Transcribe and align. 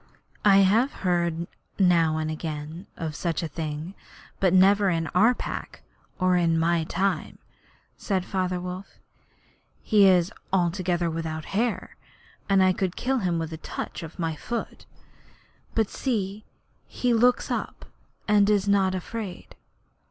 'I 0.43 0.57
have 0.61 0.91
heard 1.05 1.45
now 1.77 2.17
and 2.17 2.31
again 2.31 2.87
of 2.97 3.15
such 3.15 3.43
a 3.43 3.47
thing, 3.47 3.93
but 4.39 4.51
never 4.51 4.89
in 4.89 5.05
our 5.13 5.35
Pack 5.35 5.83
or 6.17 6.35
in 6.35 6.57
my 6.57 6.85
time,' 6.85 7.37
said 7.97 8.25
Father 8.25 8.59
Wolf. 8.59 8.97
'He 9.83 10.07
is 10.07 10.33
altogether 10.51 11.07
without 11.07 11.45
hair, 11.53 11.97
and 12.49 12.63
I 12.63 12.73
could 12.73 12.95
kill 12.95 13.19
him 13.19 13.37
with 13.37 13.53
a 13.53 13.57
touch 13.57 14.01
of 14.01 14.17
my 14.17 14.35
foot. 14.35 14.87
But 15.75 15.87
see, 15.91 16.45
he 16.87 17.13
looks 17.13 17.51
up 17.51 17.85
and 18.27 18.49
is 18.49 18.67
not 18.67 18.95
afraid.' 18.95 19.53